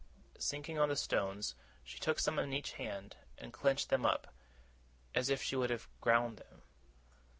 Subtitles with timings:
[0.39, 1.53] Sinking on the stones,
[1.83, 4.33] she took some in each hand, and clenched them up,
[5.13, 6.63] as if she would have ground them.